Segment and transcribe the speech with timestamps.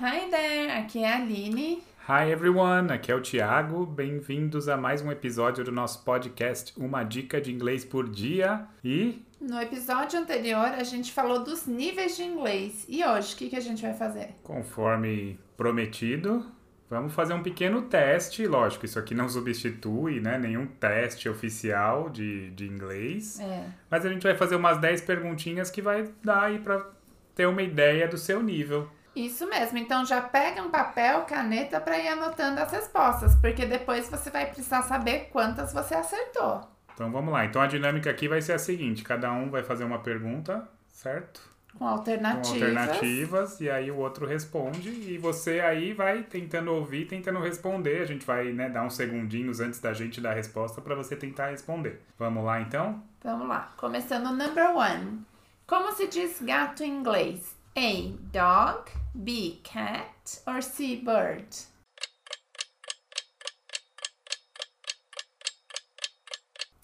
[0.00, 1.82] Hi there, aqui é a Aline.
[2.08, 3.84] Hi everyone, aqui é o Thiago.
[3.84, 8.68] Bem-vindos a mais um episódio do nosso podcast Uma Dica de Inglês por Dia.
[8.84, 12.86] E No episódio anterior a gente falou dos níveis de inglês.
[12.88, 14.28] E hoje, o que, que a gente vai fazer?
[14.44, 16.46] conforme prometido,
[16.88, 18.46] vamos fazer um pequeno teste.
[18.46, 23.40] Lógico, isso aqui não substitui né, nenhum teste oficial de, de inglês.
[23.40, 23.64] É.
[23.90, 26.99] Mas a gente vai fazer umas 10 perguntinhas que vai dar aí pra
[27.34, 28.88] ter uma ideia do seu nível.
[29.14, 34.08] Isso mesmo, então já pega um papel, caneta para ir anotando as respostas, porque depois
[34.08, 36.60] você vai precisar saber quantas você acertou.
[36.94, 37.44] Então vamos lá.
[37.44, 41.40] Então a dinâmica aqui vai ser a seguinte: cada um vai fazer uma pergunta, certo?
[41.72, 42.62] Com Com alternativas.
[42.62, 48.02] alternativas, e aí o outro responde, e você aí vai tentando ouvir, tentando responder.
[48.02, 51.16] A gente vai né, dar uns segundinhos antes da gente dar a resposta para você
[51.16, 52.02] tentar responder.
[52.18, 53.02] Vamos lá então?
[53.22, 55.24] Vamos lá, começando number one.
[55.70, 57.54] Como se diz gato em inglês?
[57.76, 58.12] A.
[58.32, 58.90] Dog.
[59.14, 59.60] B.
[59.62, 60.42] Cat.
[60.44, 60.96] Or C.
[60.96, 61.46] Bird.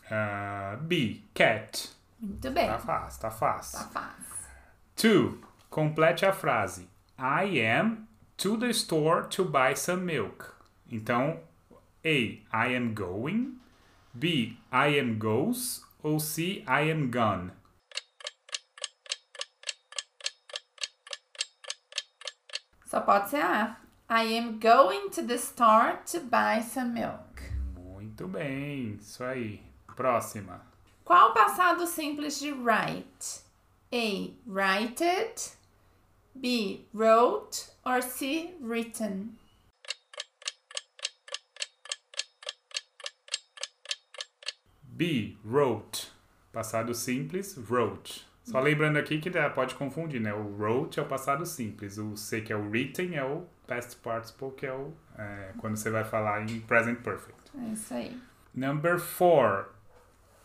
[0.08, 1.24] Ah, B.
[1.34, 1.88] Cat.
[2.20, 2.68] Muito bem.
[2.68, 3.78] Tá fácil, tá fácil.
[3.80, 4.50] Tá fácil.
[4.94, 5.40] Two.
[5.68, 6.88] Complete a frase.
[7.18, 8.06] I am
[8.36, 10.54] to the store to buy some milk.
[10.88, 11.40] Então,
[12.04, 12.40] A.
[12.52, 13.58] I am going.
[14.14, 14.56] B.
[14.70, 15.82] I am goes.
[16.04, 16.62] Ou C.
[16.68, 17.50] I am gone.
[22.86, 23.76] Só pode ser A.
[24.08, 27.42] I am going to the store to buy some milk.
[27.74, 29.60] Muito bem, isso aí.
[29.96, 30.64] Próxima.
[31.04, 33.40] Qual o passado simples de write?
[33.92, 34.32] A.
[34.46, 35.34] Writed.
[36.34, 36.86] B.
[36.94, 37.70] Wrote.
[37.84, 38.54] Or C.
[38.60, 39.36] Written.
[44.84, 45.36] B.
[45.44, 46.12] Wrote.
[46.52, 48.24] Passado simples, wrote.
[48.46, 50.32] Só lembrando aqui que pode confundir, né?
[50.32, 51.98] O wrote é o passado simples.
[51.98, 55.76] O C, que é o written, é o past participle, que é o é, quando
[55.76, 57.36] você vai falar em present perfect.
[57.58, 58.16] É isso aí.
[58.54, 59.66] Number four.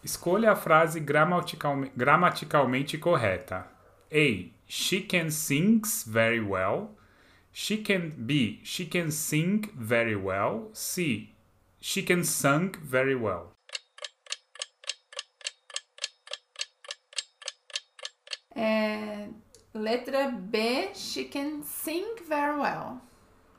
[0.03, 3.67] Escolha a frase gramaticalme- gramaticalmente correta.
[4.11, 4.50] A.
[4.67, 6.97] She can sings very well.
[7.53, 8.61] She can B.
[8.63, 10.72] She can sing very well.
[10.73, 11.29] C.
[11.79, 13.51] She can sing very well.
[18.56, 19.29] É,
[19.73, 20.94] letra B.
[20.94, 23.01] She can sing very well.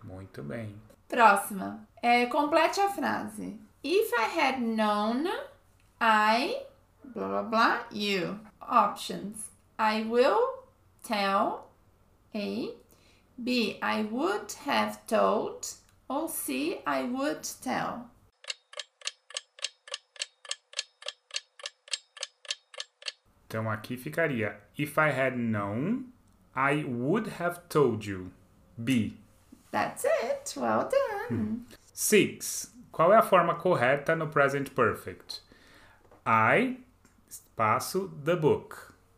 [0.05, 0.75] Muito bem.
[1.09, 1.87] Próxima.
[2.03, 3.59] É, complete a frase.
[3.85, 5.27] If I had known,
[6.01, 6.65] I.
[7.05, 7.87] Blá blá blá.
[7.93, 8.39] You.
[8.61, 9.51] Options.
[9.79, 10.65] I will
[11.03, 11.71] tell.
[12.35, 12.75] A.
[13.43, 13.79] B.
[13.83, 15.67] I would have told.
[16.09, 16.81] Ou C.
[16.87, 18.12] I would tell.
[23.53, 26.07] Então aqui ficaria: If I had known,
[26.57, 28.33] I would have told you.
[28.79, 29.19] B.
[29.71, 30.59] That's it.
[30.59, 31.67] Well done.
[31.93, 32.75] 6.
[32.91, 35.43] Qual é a forma correta no present perfect?
[36.25, 36.79] I,
[37.29, 38.75] espaço, the book.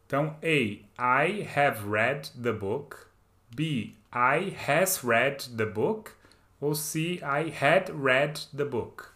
[0.07, 0.83] Então, A.
[0.99, 3.07] I have read the book.
[3.55, 3.95] B.
[4.13, 6.11] I has read the book.
[6.61, 7.21] Ou C.
[7.23, 9.14] I had read the book.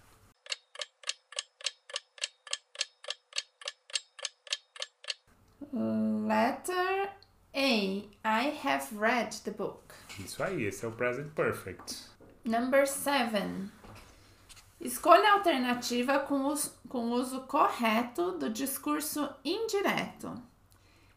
[5.72, 7.10] Letter
[7.54, 8.08] A.
[8.24, 9.94] I have read the book.
[10.18, 11.96] Isso aí, esse é o present perfect.
[12.44, 13.70] Number seven.
[14.80, 20.40] Escolha a alternativa com uso, com uso correto do discurso indireto.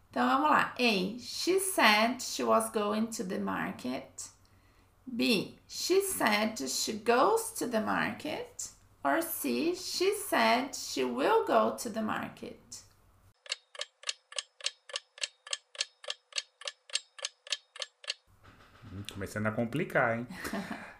[0.09, 0.73] Então vamos lá.
[0.78, 1.19] A.
[1.19, 4.29] She said she was going to the market.
[5.06, 5.57] B.
[5.68, 8.72] She said she goes to the market.
[9.03, 9.75] Or C.
[9.75, 12.83] She said she will go to the market.
[19.13, 20.28] Começando a complicar, hein?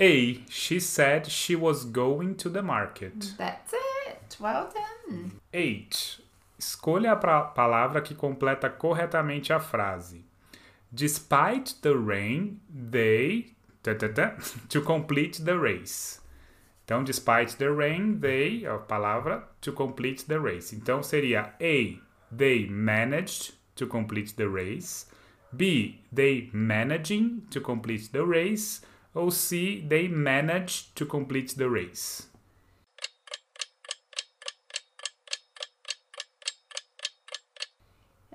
[0.00, 0.44] A.
[0.48, 3.34] She said she was going to the market.
[3.36, 4.36] That's it.
[4.40, 5.32] Well done.
[5.52, 6.22] 8.
[6.58, 10.24] Escolha a palavra que completa corretamente a frase.
[10.90, 13.54] Despite the rain, they.
[14.68, 16.20] to complete the race.
[16.84, 20.74] Então, despite the rain, they, a palavra, to complete the race.
[20.74, 21.98] Então, seria A.
[22.30, 25.06] They managed to complete the race.
[25.56, 26.00] B.
[26.12, 28.82] They managing to complete the race.
[29.14, 29.84] Ou C.
[29.88, 32.28] They managed to complete the race.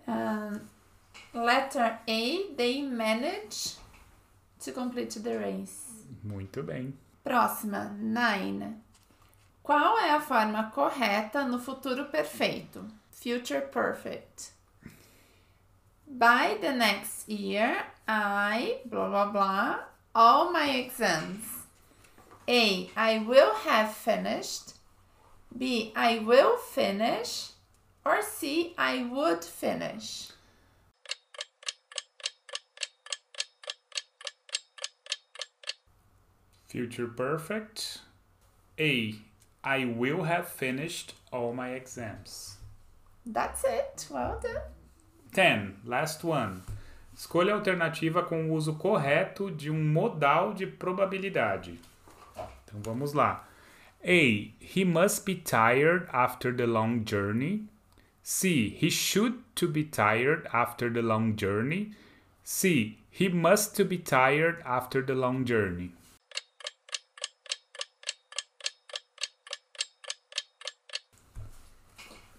[0.08, 0.62] Um,
[1.34, 3.76] letter A, they manage
[4.60, 5.86] to complete the race.
[6.24, 6.94] Muito bem.
[7.24, 8.82] Próxima, nine.
[9.64, 12.86] Qual é a forma correta no futuro perfeito?
[13.12, 14.52] Future perfect.
[16.18, 17.76] By the next year,
[18.08, 19.80] I blah blah blah
[20.16, 21.44] all my exams.
[22.48, 22.90] A.
[22.96, 24.76] I will have finished.
[25.58, 25.92] B.
[25.94, 27.50] I will finish.
[28.06, 28.74] Or C.
[28.78, 30.30] I would finish.
[36.70, 38.00] Future perfect.
[38.80, 39.16] A.
[39.66, 42.56] I will have finished all my exams.
[43.26, 44.08] That's it.
[44.10, 44.62] Well done.
[45.36, 45.74] 10.
[45.86, 46.62] Last one.
[47.14, 51.78] Escolha a alternativa com o uso correto de um modal de probabilidade.
[52.64, 53.46] Então vamos lá.
[54.02, 54.54] A.
[54.62, 57.68] He must be tired after the long journey.
[58.24, 58.78] C.
[58.80, 61.92] He should to be tired after the long journey.
[62.42, 62.98] C.
[63.12, 65.92] He must to be tired after the long journey.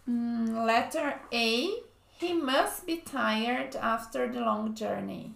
[0.08, 1.86] Mm, letter A.
[2.20, 5.32] He must be tired after the long journey.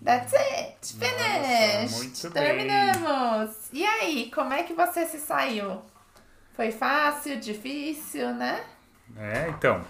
[0.00, 0.94] That's it.
[0.98, 1.96] Finished.
[1.96, 2.42] muito bem.
[2.44, 3.68] Terminamos.
[3.72, 5.82] E aí, como é que você se saiu?
[6.54, 8.64] Foi fácil, difícil, né?
[9.16, 9.82] É, então.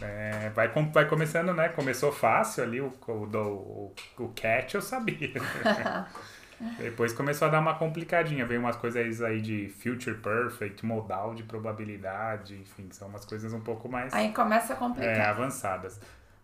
[0.00, 1.68] é, vai, vai começando, né?
[1.68, 5.32] Começou fácil ali, o, o, o, o cat eu sabia.
[6.78, 8.44] Depois começou a dar uma complicadinha.
[8.46, 13.60] Veio umas coisas aí de future perfect, modal de probabilidade, enfim, são umas coisas um
[13.60, 15.28] pouco mais Aí começa a é, complicar.
[15.30, 16.00] avançadas.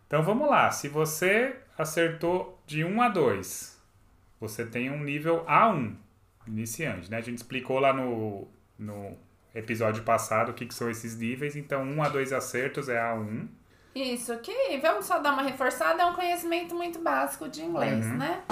[0.07, 0.71] Então vamos lá.
[0.71, 3.79] Se você acertou de 1 a 2,
[4.41, 5.95] você tem um nível A1,
[6.47, 7.19] iniciante, né?
[7.19, 8.49] A gente explicou lá no,
[8.79, 9.17] no
[9.55, 11.57] episódio passado o que, que são esses níveis.
[11.57, 13.47] Então, 1 a 2 acertos é A1.
[13.95, 18.17] Isso aqui, vamos só dar uma reforçada, é um conhecimento muito básico de inglês, Uhum.
[18.17, 18.43] né?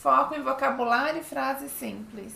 [0.00, 2.32] Foco em vocabulário e frases simples.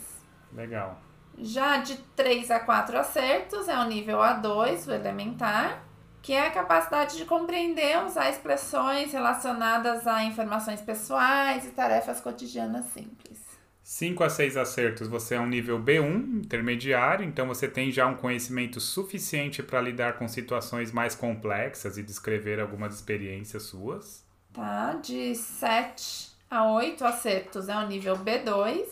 [0.53, 1.01] Legal.
[1.35, 5.83] Já de 3 a 4 acertos é o nível A2, o elementar,
[6.21, 12.85] que é a capacidade de compreender, usar expressões relacionadas a informações pessoais e tarefas cotidianas
[12.85, 13.43] simples.
[13.81, 18.15] 5 a 6 acertos, você é um nível B1, intermediário, então você tem já um
[18.15, 24.23] conhecimento suficiente para lidar com situações mais complexas e descrever algumas experiências suas.
[24.53, 24.93] Tá?
[24.93, 28.85] De 7 a 8 acertos é o nível B2,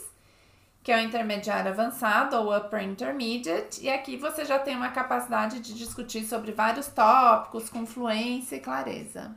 [0.84, 5.62] que é o intermediário avançado ou upper intermediate, e aqui você já tem uma capacidade
[5.62, 9.34] de discutir sobre vários tópicos com fluência e clareza.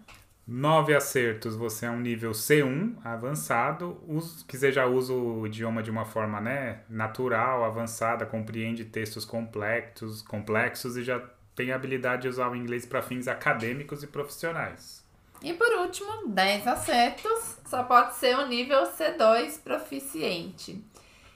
[0.47, 4.01] 9 acertos, você é um nível C1, avançado,
[4.47, 10.97] que já usa o idioma de uma forma né, natural, avançada, compreende textos complexos, complexos
[10.97, 11.21] e já
[11.55, 15.06] tem a habilidade de usar o inglês para fins acadêmicos e profissionais.
[15.43, 20.83] E por último, 10 acertos, só pode ser o nível C2 proficiente.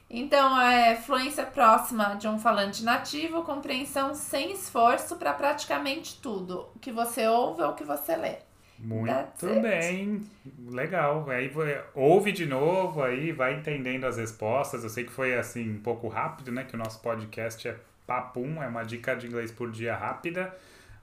[0.08, 6.78] Então, é fluência próxima de um falante nativo, compreensão sem esforço para praticamente tudo, o
[6.80, 8.36] que você ouve ou o que você lê.
[8.76, 9.60] Muito it.
[9.60, 10.26] bem,
[10.68, 11.28] legal.
[11.28, 11.60] Aí vo-
[11.94, 14.82] ouve de novo, aí vai entendendo as respostas.
[14.82, 16.64] Eu sei que foi assim um pouco rápido, né?
[16.64, 17.76] Que o nosso podcast é
[18.06, 20.52] papum, é uma dica de inglês por dia rápida.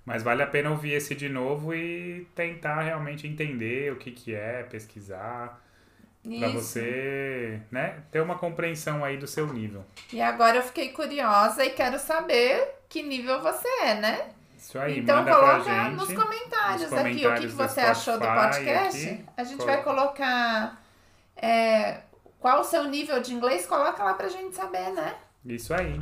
[0.08, 4.34] Mas vale a pena ouvir esse de novo e tentar realmente entender o que, que
[4.34, 5.62] é, pesquisar,
[6.24, 9.84] para você né, ter uma compreensão aí do seu nível.
[10.14, 14.30] E agora eu fiquei curiosa e quero saber que nível você é, né?
[14.58, 15.96] Isso aí, então manda coloca gente.
[15.98, 19.10] nos comentários nos aqui o que, que comentários você achou do Spotify podcast.
[19.10, 19.26] aqui.
[19.36, 20.82] A gente vai colocar
[21.36, 21.98] é,
[22.40, 25.16] qual o seu nível de inglês, coloca lá pra gente saber, né?
[25.46, 26.00] Isso aí.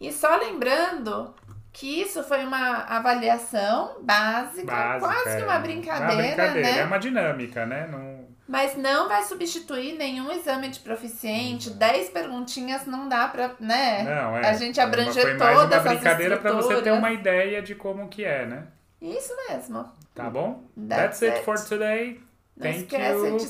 [0.00, 1.32] E só lembrando
[1.76, 5.44] que isso foi uma avaliação básica, Básica, quase que é.
[5.44, 6.78] uma brincadeira, Uma brincadeira, né?
[6.78, 7.86] é uma dinâmica, né?
[7.86, 11.68] Não, Mas não vai substituir nenhum exame de proficiente.
[11.68, 14.02] 10 perguntinhas não dá pra, né?
[14.04, 14.48] Não, é.
[14.48, 18.08] A gente abranger Foi mais todas uma brincadeira para você ter uma ideia de como
[18.08, 18.68] que é, né?
[19.02, 19.84] Isso mesmo.
[20.14, 20.64] Tá bom?
[20.88, 21.44] That's That's, it it.
[21.44, 22.22] for today.
[22.56, 23.36] Não Thank esquece you.
[23.36, 23.46] de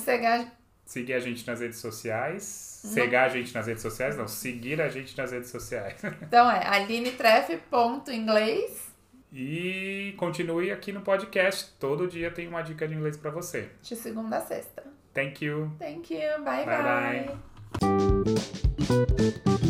[0.86, 2.80] Seguir a gente nas redes sociais.
[2.84, 2.92] Não.
[2.92, 4.28] Seguir a gente nas redes sociais, não.
[4.28, 6.00] Seguir a gente nas redes sociais.
[6.22, 8.86] Então é alinetreff.inglês
[9.32, 11.72] E continue aqui no podcast.
[11.80, 13.68] Todo dia tem uma dica de inglês para você.
[13.82, 14.84] de segunda a sexta.
[15.12, 15.72] Thank you.
[15.78, 16.20] Thank you.
[16.44, 17.32] Bye Bye,
[19.58, 19.66] bye.